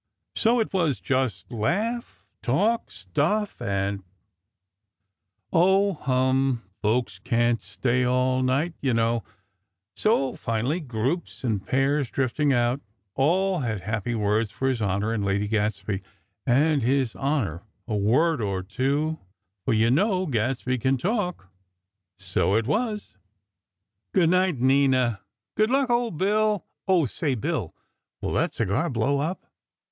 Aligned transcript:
So 0.35 0.59
it 0.59 0.73
was 0.73 0.99
just 0.99 1.51
laugh, 1.51 2.23
talk, 2.41 2.89
"stuff," 2.89 3.61
and 3.61 4.03
Oh, 5.53 5.93
hum! 5.93 6.63
Folks 6.81 7.19
can't 7.19 7.61
stay 7.61 8.03
all 8.03 8.41
night, 8.41 8.73
you 8.81 8.95
know; 8.95 9.23
so, 9.95 10.35
finally, 10.35 10.79
groups 10.79 11.43
and 11.43 11.63
pairs, 11.63 12.09
drifting 12.09 12.51
out, 12.51 12.81
all 13.13 13.59
had 13.59 13.81
happy 13.81 14.15
words 14.15 14.49
for 14.51 14.67
His 14.69 14.81
Honor 14.81 15.13
and 15.13 15.23
Lady 15.23 15.47
Gadsby; 15.47 16.01
and 16.47 16.81
His 16.81 17.13
Honor, 17.13 17.61
a 17.87 17.95
word 17.95 18.41
or 18.41 18.63
two; 18.63 19.19
for 19.65 19.73
you 19.75 19.91
know 19.91 20.25
Gadsby 20.25 20.79
can 20.79 20.97
talk? 20.97 21.47
So 22.17 22.55
it 22.55 22.65
was: 22.65 23.17
"Good 24.15 24.31
night, 24.31 24.59
Nina; 24.59 25.21
good 25.53 25.69
luck, 25.69 25.91
Old 25.91 26.17
Bill! 26.17 26.65
Oh! 26.87 27.05
say, 27.05 27.35
Bill; 27.35 27.75
will 28.19 28.31
that 28.33 28.55
cigar 28.55 28.89
blow 28.89 29.19
up? 29.19 29.45